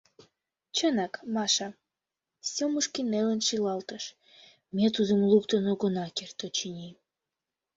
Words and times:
—Чынак, 0.75 1.13
Маша,— 1.35 1.69
Сёмушкин 2.51 3.07
нелын 3.13 3.39
шӱлалтыш:— 3.47 4.03
ме 4.75 4.85
тудым 4.95 5.21
луктын 5.31 5.63
огына 5.73 6.05
керт, 6.17 6.37
очыни. 6.45 6.89